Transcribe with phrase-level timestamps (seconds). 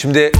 [0.00, 0.32] Şimdi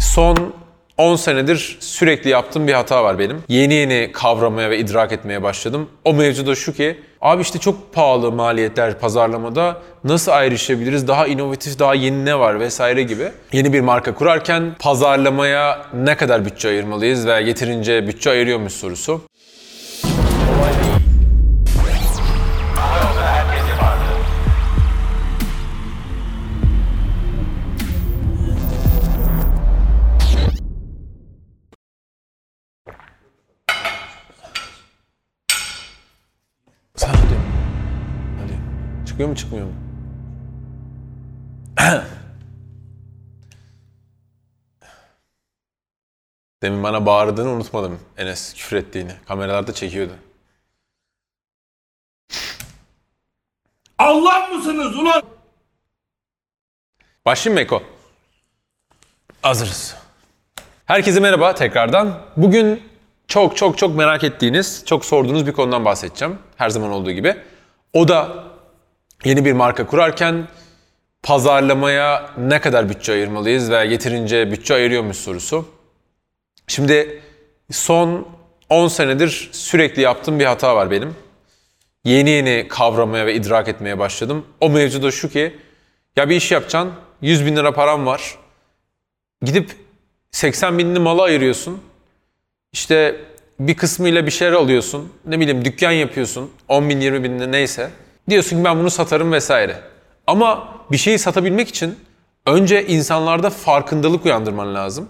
[0.00, 0.54] son
[0.98, 3.42] 10 senedir sürekli yaptığım bir hata var benim.
[3.48, 5.88] Yeni yeni kavramaya ve idrak etmeye başladım.
[6.04, 11.78] O mevzu da şu ki, abi işte çok pahalı maliyetler pazarlamada nasıl ayrışabiliriz, daha inovatif,
[11.78, 13.28] daha yeni ne var vesaire gibi.
[13.52, 19.20] Yeni bir marka kurarken pazarlamaya ne kadar bütçe ayırmalıyız ve yeterince bütçe ayırıyor muyuz sorusu.
[39.20, 39.72] Çıkıyor mu çıkmıyor mu?
[46.62, 49.12] Demin bana bağırdığını unutmadım Enes küfür ettiğini.
[49.28, 50.12] Kameralarda çekiyordu.
[53.98, 55.22] Allah mısınız ulan?
[57.26, 57.82] Başlayayım mı Eko?
[59.42, 59.96] Hazırız.
[60.86, 62.22] Herkese merhaba tekrardan.
[62.36, 62.82] Bugün
[63.28, 66.38] çok çok çok merak ettiğiniz, çok sorduğunuz bir konudan bahsedeceğim.
[66.56, 67.36] Her zaman olduğu gibi.
[67.92, 68.49] O da
[69.24, 70.48] yeni bir marka kurarken
[71.22, 75.68] pazarlamaya ne kadar bütçe ayırmalıyız ve yeterince bütçe ayırıyor muyuz sorusu.
[76.66, 77.22] Şimdi
[77.70, 78.28] son
[78.68, 81.16] 10 senedir sürekli yaptığım bir hata var benim.
[82.04, 84.46] Yeni yeni kavramaya ve idrak etmeye başladım.
[84.60, 85.56] O mevzu da şu ki,
[86.16, 88.38] ya bir iş yapacaksın, 100 bin lira param var.
[89.42, 89.70] Gidip
[90.30, 91.82] 80 binini mala ayırıyorsun.
[92.72, 93.16] İşte
[93.60, 95.12] bir kısmıyla bir şeyler alıyorsun.
[95.26, 96.50] Ne bileyim dükkan yapıyorsun.
[96.68, 97.90] 10 bin 20 bin neyse.
[98.30, 99.80] Diyorsun ki ben bunu satarım vesaire.
[100.26, 101.98] Ama bir şeyi satabilmek için
[102.46, 105.08] önce insanlarda farkındalık uyandırman lazım.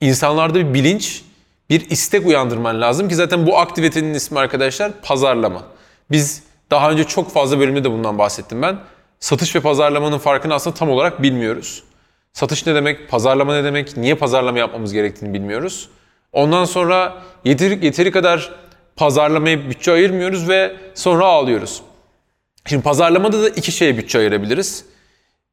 [0.00, 1.22] İnsanlarda bir bilinç,
[1.70, 5.62] bir istek uyandırman lazım ki zaten bu aktivitenin ismi arkadaşlar pazarlama.
[6.10, 8.78] Biz daha önce çok fazla bölümde de bundan bahsettim ben.
[9.20, 11.82] Satış ve pazarlamanın farkını aslında tam olarak bilmiyoruz.
[12.32, 15.88] Satış ne demek, pazarlama ne demek, niye pazarlama yapmamız gerektiğini bilmiyoruz.
[16.32, 18.52] Ondan sonra yeteri, yeteri kadar
[18.96, 21.82] pazarlamaya bütçe ayırmıyoruz ve sonra ağlıyoruz.
[22.66, 24.84] Şimdi pazarlamada da iki şeye bütçe ayırabiliriz.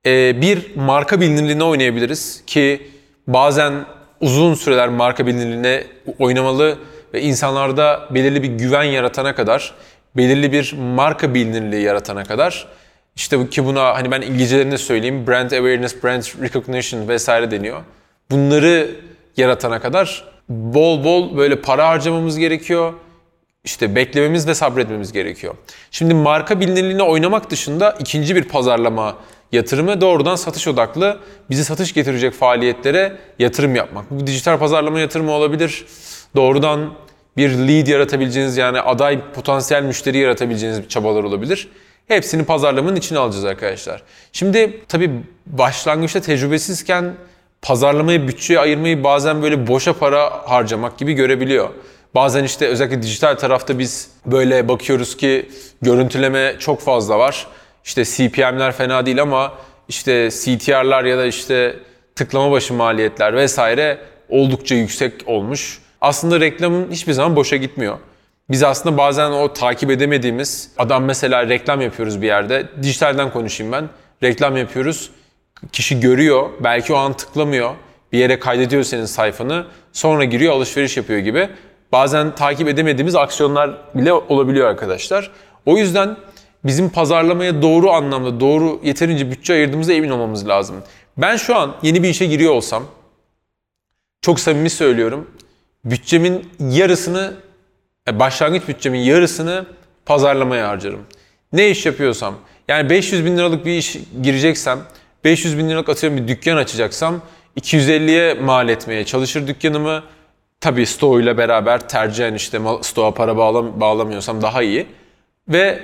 [0.05, 2.87] Ee, bir marka bilinirliğine oynayabiliriz ki
[3.27, 3.73] bazen
[4.21, 5.83] uzun süreler marka bilinirliğine
[6.19, 6.77] oynamalı
[7.13, 9.73] ve insanlarda belirli bir güven yaratana kadar,
[10.17, 12.67] belirli bir marka bilinirliği yaratana kadar
[13.15, 17.81] işte ki buna hani ben İngilizcelerini söyleyeyim brand awareness, brand recognition vesaire deniyor.
[18.31, 18.89] Bunları
[19.37, 22.93] yaratana kadar bol bol böyle para harcamamız gerekiyor.
[23.65, 25.55] İşte beklememiz ve sabretmemiz gerekiyor.
[25.91, 29.17] Şimdi marka bilinirliğine oynamak dışında ikinci bir pazarlama
[29.51, 31.19] yatırımı doğrudan satış odaklı
[31.49, 34.11] bizi satış getirecek faaliyetlere yatırım yapmak.
[34.11, 35.85] Bu dijital pazarlama yatırımı olabilir.
[36.35, 36.93] Doğrudan
[37.37, 41.69] bir lead yaratabileceğiniz yani aday potansiyel müşteri yaratabileceğiniz çabalar olabilir.
[42.07, 44.03] Hepsini pazarlamanın içine alacağız arkadaşlar.
[44.33, 45.11] Şimdi tabii
[45.45, 47.13] başlangıçta tecrübesizken
[47.61, 51.69] pazarlamaya bütçeye ayırmayı bazen böyle boşa para harcamak gibi görebiliyor.
[52.15, 55.49] Bazen işte özellikle dijital tarafta biz böyle bakıyoruz ki
[55.81, 57.47] görüntüleme çok fazla var.
[57.85, 59.53] İşte CPM'ler fena değil ama
[59.87, 61.75] işte CTR'lar ya da işte
[62.15, 63.97] tıklama başı maliyetler vesaire
[64.29, 65.79] oldukça yüksek olmuş.
[66.01, 67.97] Aslında reklamın hiçbir zaman boşa gitmiyor.
[68.49, 72.67] Biz aslında bazen o takip edemediğimiz adam mesela reklam yapıyoruz bir yerde.
[72.81, 73.89] Dijitalden konuşayım ben.
[74.23, 75.11] Reklam yapıyoruz.
[75.71, 76.49] Kişi görüyor.
[76.59, 77.73] Belki o an tıklamıyor.
[78.11, 79.65] Bir yere kaydediyor senin sayfanı.
[79.91, 81.49] Sonra giriyor alışveriş yapıyor gibi.
[81.93, 85.31] Bazen takip edemediğimiz aksiyonlar bile olabiliyor arkadaşlar.
[85.65, 86.17] O yüzden
[86.65, 90.75] bizim pazarlamaya doğru anlamda, doğru yeterince bütçe ayırdığımıza emin olmamız lazım.
[91.17, 92.83] Ben şu an yeni bir işe giriyor olsam,
[94.21, 95.31] çok samimi söylüyorum,
[95.85, 97.33] bütçemin yarısını,
[98.09, 99.65] e, başlangıç bütçemin yarısını
[100.05, 101.01] pazarlamaya harcarım.
[101.53, 102.35] Ne iş yapıyorsam,
[102.67, 104.79] yani 500 bin liralık bir iş gireceksem,
[105.23, 107.21] 500 bin liralık atıyorum bir dükkan açacaksam,
[107.59, 110.03] 250'ye mal etmeye çalışır dükkanımı.
[110.63, 114.85] Tabii Sto ile beraber tercihen işte Stoğa para bağlam bağlamıyorsam daha iyi.
[115.47, 115.79] Ve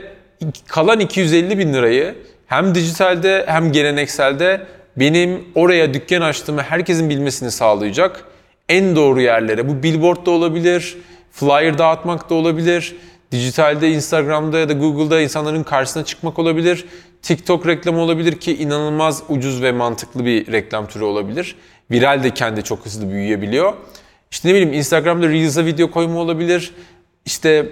[0.67, 2.15] kalan 250 bin lirayı
[2.47, 4.61] hem dijitalde hem gelenekselde
[4.97, 8.25] benim oraya dükkan açtığımı herkesin bilmesini sağlayacak
[8.69, 9.69] en doğru yerlere.
[9.69, 10.97] Bu billboard da olabilir,
[11.31, 12.95] flyer dağıtmak da olabilir,
[13.31, 16.85] dijitalde, Instagram'da ya da Google'da insanların karşısına çıkmak olabilir.
[17.21, 21.55] TikTok reklamı olabilir ki inanılmaz ucuz ve mantıklı bir reklam türü olabilir.
[21.91, 23.73] Viral de kendi çok hızlı büyüyebiliyor.
[24.31, 26.73] İşte ne bileyim Instagram'da Reels'a video koyma olabilir.
[27.25, 27.69] İşte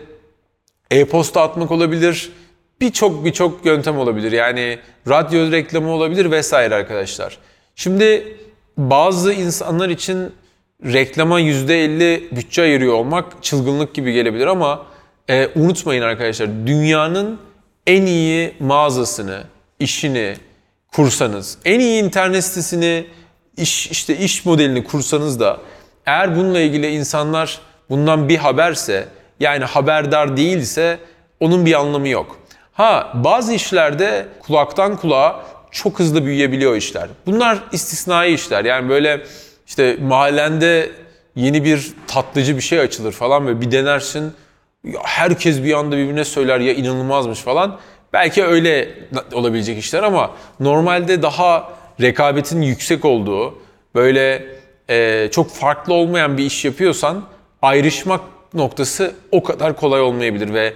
[0.91, 2.31] e-posta atmak olabilir.
[2.81, 4.31] Birçok birçok yöntem olabilir.
[4.31, 7.37] Yani radyo reklamı olabilir vesaire arkadaşlar.
[7.75, 8.37] Şimdi
[8.77, 10.31] bazı insanlar için
[10.85, 14.85] reklama %50 bütçe ayırıyor olmak çılgınlık gibi gelebilir ama
[15.29, 17.39] e, unutmayın arkadaşlar dünyanın
[17.87, 19.43] en iyi mağazasını,
[19.79, 20.35] işini
[20.93, 23.05] kursanız, en iyi internet sitesini
[23.57, 25.59] iş işte iş modelini kursanız da
[26.07, 27.59] eğer bununla ilgili insanlar
[27.89, 29.07] bundan bir haberse
[29.39, 30.99] yani haberdar değilse
[31.39, 32.39] onun bir anlamı yok.
[32.73, 37.07] Ha bazı işlerde kulaktan kulağa çok hızlı büyüyebiliyor işler.
[37.25, 38.65] Bunlar istisnai işler.
[38.65, 39.23] Yani böyle
[39.67, 40.89] işte mahallende
[41.35, 44.33] yeni bir tatlıcı bir şey açılır falan ve bir denersin.
[45.03, 47.79] Herkes bir anda birbirine söyler ya inanılmazmış falan.
[48.13, 48.89] Belki öyle
[49.33, 51.69] olabilecek işler ama normalde daha
[52.01, 53.59] rekabetin yüksek olduğu,
[53.95, 54.45] böyle
[54.89, 57.23] e, çok farklı olmayan bir iş yapıyorsan
[57.61, 58.21] ayrışmak
[58.53, 60.73] noktası o kadar kolay olmayabilir ve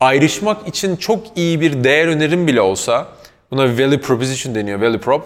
[0.00, 3.08] ayrışmak için çok iyi bir değer önerim bile olsa,
[3.50, 5.24] buna value proposition deniyor, value prop,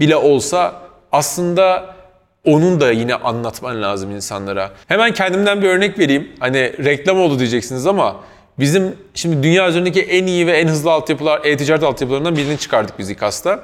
[0.00, 0.82] bile olsa
[1.12, 1.96] aslında
[2.44, 4.70] onun da yine anlatman lazım insanlara.
[4.88, 6.32] Hemen kendimden bir örnek vereyim.
[6.40, 8.16] Hani reklam oldu diyeceksiniz ama
[8.58, 13.10] bizim şimdi dünya üzerindeki en iyi ve en hızlı altyapılar, e-ticaret altyapılarından birini çıkardık biz
[13.10, 13.60] İKAS'ta.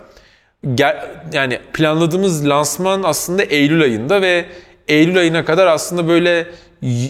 [1.32, 4.44] Yani planladığımız lansman aslında Eylül ayında ve
[4.88, 6.46] Eylül ayına kadar aslında böyle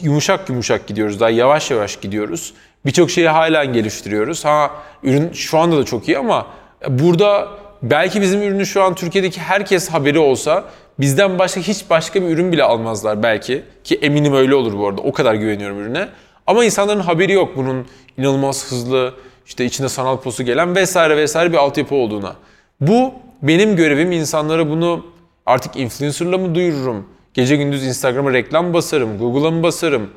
[0.02, 1.20] yumuşak yumuşak gidiyoruz.
[1.20, 2.54] Daha yavaş yavaş gidiyoruz.
[2.86, 4.44] Birçok şeyi hala geliştiriyoruz.
[4.44, 4.70] Ha
[5.02, 6.46] ürün şu anda da çok iyi ama
[6.88, 7.48] burada
[7.82, 10.64] belki bizim ürünü şu an Türkiye'deki herkes haberi olsa
[11.00, 13.62] bizden başka hiç başka bir ürün bile almazlar belki.
[13.84, 15.00] Ki eminim öyle olur bu arada.
[15.02, 16.08] O kadar güveniyorum ürüne.
[16.46, 17.86] Ama insanların haberi yok bunun
[18.18, 19.14] inanılmaz hızlı,
[19.46, 22.36] işte içinde sanal posu gelen vesaire vesaire bir altyapı olduğuna.
[22.80, 25.06] Bu benim görevim insanlara bunu
[25.46, 27.08] artık influencer'la mı duyururum?
[27.34, 30.10] Gece gündüz Instagram'a reklam basarım, Google'a mı basarım?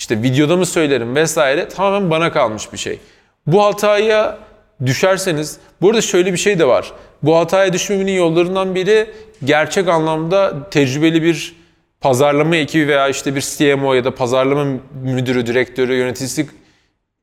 [0.00, 2.98] işte videoda mı söylerim vesaire tamamen bana kalmış bir şey.
[3.46, 4.38] Bu hataya
[4.86, 6.92] düşerseniz, bu arada şöyle bir şey de var.
[7.22, 9.10] Bu hataya düşmemenin yollarından biri
[9.44, 11.56] gerçek anlamda tecrübeli bir
[12.00, 14.64] pazarlama ekibi veya işte bir CMO ya da pazarlama
[15.02, 16.46] müdürü, direktörü, yöneticisi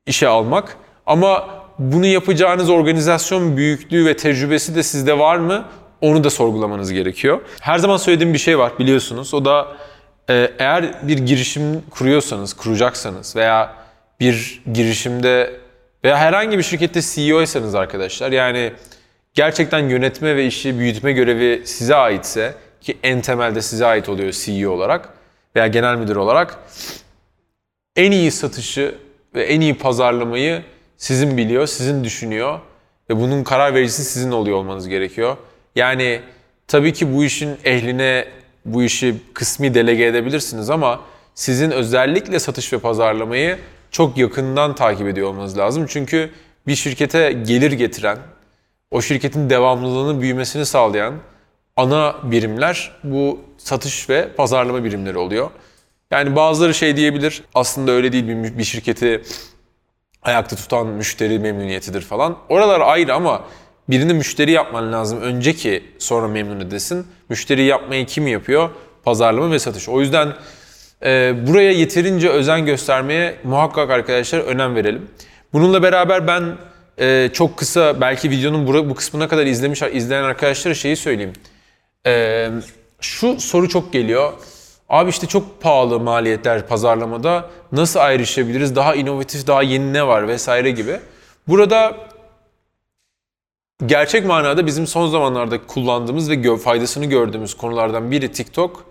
[0.06, 0.76] işe almak.
[1.06, 5.64] Ama bunu yapacağınız organizasyon büyüklüğü ve tecrübesi de sizde var mı?
[6.00, 7.40] Onu da sorgulamanız gerekiyor.
[7.60, 9.34] Her zaman söylediğim bir şey var biliyorsunuz.
[9.34, 9.76] O da
[10.30, 13.74] e, eğer bir girişim kuruyorsanız, kuracaksanız veya
[14.20, 15.60] bir girişimde
[16.04, 18.72] veya herhangi bir şirkette CEO'ysanız arkadaşlar yani
[19.34, 24.72] gerçekten yönetme ve işi büyütme görevi size aitse ki en temelde size ait oluyor CEO
[24.72, 25.08] olarak
[25.56, 26.58] veya genel müdür olarak
[27.96, 28.94] en iyi satışı
[29.34, 30.62] ve en iyi pazarlamayı
[30.98, 32.60] sizin biliyor, sizin düşünüyor
[33.10, 35.36] ve bunun karar vericisi sizin oluyor olmanız gerekiyor.
[35.76, 36.20] Yani
[36.66, 38.24] tabii ki bu işin ehline
[38.64, 41.00] bu işi kısmi delege edebilirsiniz ama
[41.34, 43.58] sizin özellikle satış ve pazarlamayı
[43.90, 45.86] çok yakından takip ediyor olmanız lazım.
[45.88, 46.30] Çünkü
[46.66, 48.18] bir şirkete gelir getiren,
[48.90, 51.14] o şirketin devamlılığını büyümesini sağlayan
[51.76, 55.50] ana birimler bu satış ve pazarlama birimleri oluyor.
[56.10, 58.24] Yani bazıları şey diyebilir, aslında öyle değil
[58.58, 59.22] bir şirketi
[60.28, 62.38] ayakta tutan müşteri memnuniyetidir falan.
[62.48, 63.44] Oralar ayrı ama
[63.88, 67.06] birini müşteri yapman lazım önce ki sonra memnun edesin.
[67.28, 68.70] Müşteri yapmayı kim yapıyor?
[69.04, 69.88] Pazarlama ve satış.
[69.88, 70.34] O yüzden
[71.04, 75.10] e, buraya yeterince özen göstermeye muhakkak arkadaşlar önem verelim.
[75.52, 76.56] Bununla beraber ben
[76.98, 81.32] e, çok kısa belki videonun bu, bu kısmına kadar izlemiş izleyen arkadaşlara şeyi söyleyeyim.
[82.06, 82.48] E,
[83.00, 84.32] şu soru çok geliyor.
[84.88, 88.76] Abi işte çok pahalı maliyetler pazarlamada nasıl ayrışabiliriz?
[88.76, 91.00] Daha inovatif, daha yeni ne var vesaire gibi.
[91.48, 91.96] Burada
[93.86, 98.84] gerçek manada bizim son zamanlarda kullandığımız ve faydasını gördüğümüz konulardan biri TikTok,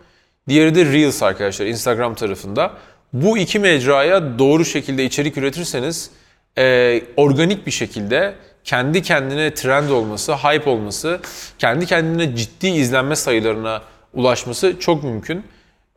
[0.48, 2.72] diğeri de Reels arkadaşlar Instagram tarafında.
[3.14, 6.12] Bu iki mecraya doğru şekilde içerik üretirseniz
[6.58, 11.20] e, organik bir şekilde kendi kendine trend olması, hype olması,
[11.60, 13.82] kendi kendine ciddi izlenme sayılarına
[14.14, 15.44] ulaşması çok mümkün.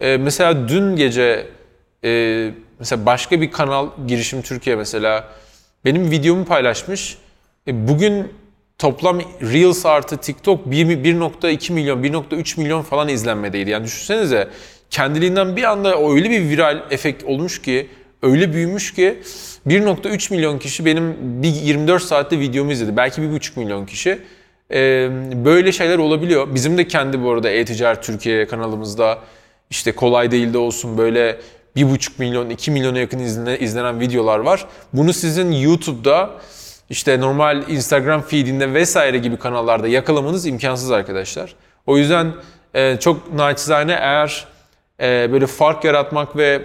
[0.00, 1.46] E, mesela dün gece
[2.04, 5.28] e, mesela başka bir kanal girişim Türkiye mesela
[5.84, 7.18] benim videomu paylaşmış.
[7.68, 8.32] E, bugün
[8.78, 13.70] toplam Reels artı TikTok 1.2 milyon, 1.3 milyon falan izlenmedeydi.
[13.70, 14.48] Yani düşünsenize
[14.90, 17.88] kendiliğinden bir anda öyle bir viral efekt olmuş ki,
[18.22, 19.18] öyle büyümüş ki
[19.66, 22.96] 1.3 milyon kişi benim bir 24 saatte videomu izledi.
[22.96, 24.18] Belki 1.5 milyon kişi.
[24.72, 25.08] Ee,
[25.44, 26.54] böyle şeyler olabiliyor.
[26.54, 29.18] Bizim de kendi bu arada e-ticaret Türkiye kanalımızda
[29.70, 31.40] işte kolay değil de olsun böyle
[31.76, 33.18] 1.5 milyon, 2 milyona yakın
[33.60, 34.66] izlenen videolar var.
[34.92, 36.30] Bunu sizin YouTube'da
[36.90, 41.54] işte normal Instagram feedinde vesaire gibi kanallarda yakalamanız imkansız arkadaşlar.
[41.86, 42.32] O yüzden
[42.74, 44.46] e, çok naçizane eğer
[45.00, 46.62] e, böyle fark yaratmak ve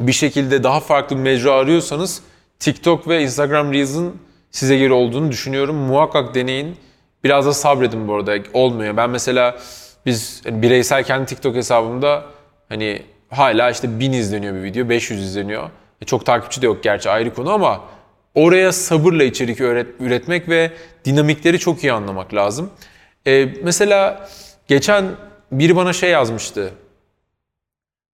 [0.00, 2.22] bir şekilde daha farklı bir mecra arıyorsanız
[2.58, 4.16] TikTok ve Instagram Reels'ın
[4.50, 5.76] size göre olduğunu düşünüyorum.
[5.76, 6.76] Muhakkak deneyin.
[7.24, 8.36] Biraz da sabredin bu arada.
[8.52, 8.96] Olmuyor.
[8.96, 9.58] Ben mesela
[10.06, 12.24] biz yani bireysel kendi TikTok hesabımda
[12.68, 15.70] hani hala işte 1000 izleniyor bir video, 500 izleniyor.
[16.02, 17.80] E, çok takipçi de yok gerçi ayrı konu ama
[18.34, 20.72] Oraya sabırla içerik üret, üretmek ve
[21.04, 22.70] dinamikleri çok iyi anlamak lazım.
[23.26, 24.28] Ee, mesela
[24.68, 25.04] geçen
[25.52, 26.70] biri bana şey yazmıştı.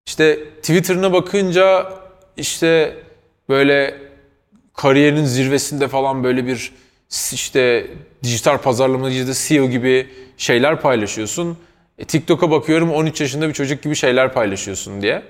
[0.06, 1.92] İşte Twitter'ına bakınca
[2.36, 2.96] işte
[3.48, 3.98] böyle
[4.74, 6.72] kariyerin zirvesinde falan böyle bir
[7.32, 7.86] işte
[8.22, 11.58] dijital pazarlamacıda CEO gibi şeyler paylaşıyorsun.
[11.98, 15.22] E, TikTok'a bakıyorum 13 yaşında bir çocuk gibi şeyler paylaşıyorsun diye.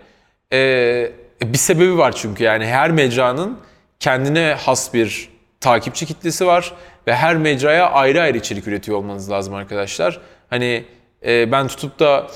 [0.53, 3.59] E, bir sebebi var çünkü yani her mecranın
[4.01, 5.29] kendine has bir
[5.61, 6.73] takipçi kitlesi var
[7.07, 10.21] ve her mecraya ayrı ayrı içerik üretiyor olmanız lazım arkadaşlar.
[10.51, 10.85] Hani
[11.27, 12.27] e, ben tutup da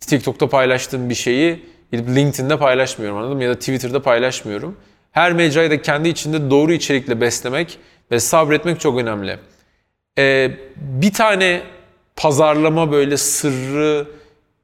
[0.00, 3.44] TikTok'ta paylaştığım bir şeyi LinkedIn'de paylaşmıyorum anladın mı?
[3.44, 4.76] Ya da Twitter'da paylaşmıyorum.
[5.12, 7.78] Her mecrayı da kendi içinde doğru içerikle beslemek
[8.10, 9.38] ve sabretmek çok önemli.
[10.18, 11.62] Ee, bir tane
[12.16, 14.06] pazarlama böyle sırrı,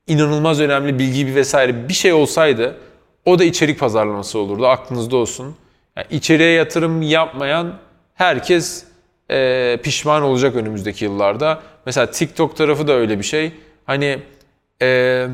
[0.07, 2.77] inanılmaz önemli bilgi bir vesaire bir şey olsaydı
[3.25, 4.67] o da içerik pazarlaması olurdu.
[4.67, 5.57] Aklınızda olsun.
[5.97, 7.75] Yani içeriye yatırım yapmayan
[8.15, 8.85] herkes
[9.31, 11.63] e, pişman olacak önümüzdeki yıllarda.
[11.87, 13.53] Mesela TikTok tarafı da öyle bir şey.
[13.87, 14.19] Hani
[14.83, 15.27] e,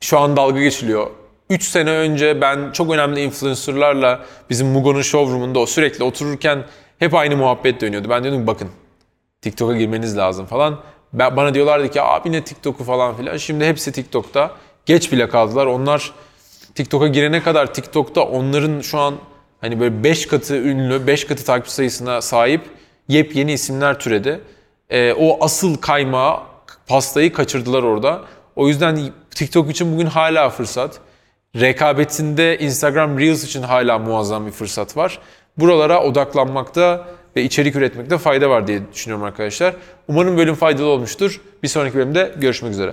[0.00, 1.10] şu an dalga geçiliyor.
[1.50, 6.64] 3 sene önce ben çok önemli influencerlarla bizim Mugo'nun showroom'unda o sürekli otururken
[6.98, 8.08] hep aynı muhabbet dönüyordu.
[8.10, 8.68] Ben diyordum bakın
[9.40, 10.80] TikTok'a girmeniz lazım falan.
[11.12, 13.36] Ben, bana diyorlardı ki abi ne TikTok'u falan filan.
[13.36, 14.50] Şimdi hepsi TikTok'ta.
[14.86, 15.66] Geç bile kaldılar.
[15.66, 16.12] Onlar
[16.74, 19.14] TikTok'a girene kadar TikTok'ta onların şu an
[19.60, 22.60] hani böyle 5 katı ünlü, 5 katı takipçi sayısına sahip
[23.08, 24.40] yepyeni isimler türedi.
[24.90, 26.40] Ee, o asıl kaymağı,
[26.86, 28.22] pastayı kaçırdılar orada.
[28.56, 28.98] O yüzden
[29.30, 31.00] TikTok için bugün hala fırsat.
[31.56, 35.18] Rekabetinde Instagram Reels için hala muazzam bir fırsat var.
[35.56, 39.74] Buralara odaklanmakta ve içerik üretmekte fayda var diye düşünüyorum arkadaşlar.
[40.08, 41.40] Umarım bölüm faydalı olmuştur.
[41.62, 42.92] Bir sonraki bölümde görüşmek üzere.